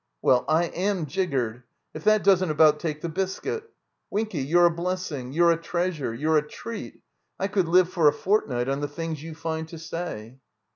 "Well, 0.23 0.45
I 0.47 0.63
am 0.65 1.05
jiggered! 1.05 1.61
If 1.93 2.05
that 2.05 2.23
doesn't 2.23 2.49
about 2.49 2.79
take 2.79 3.01
the 3.01 3.07
biscuit! 3.07 3.69
Winky, 4.09 4.39
you're 4.39 4.65
a 4.65 4.71
blessing, 4.71 5.31
you're 5.31 5.51
a 5.51 5.61
treasure, 5.61 6.11
you're 6.11 6.37
a 6.37 6.47
treat; 6.47 7.03
I 7.39 7.47
could 7.47 7.67
live 7.67 7.87
for 7.89 8.07
a 8.07 8.11
fortnight 8.11 8.67
on 8.67 8.79
the 8.81 8.87
things 8.87 9.21
you 9.21 9.35
find 9.35 9.67
to 9.67 9.77
say." 9.77 10.39